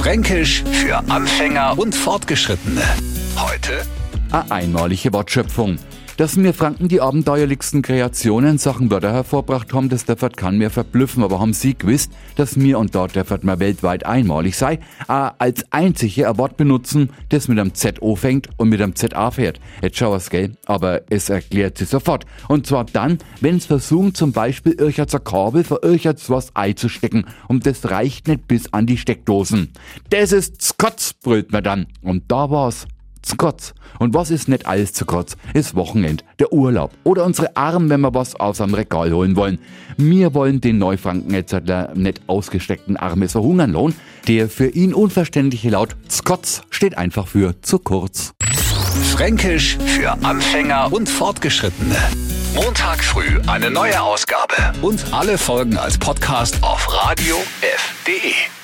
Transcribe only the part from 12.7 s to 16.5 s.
und dort dürfert mal weltweit einmalig sei, a als einzige ein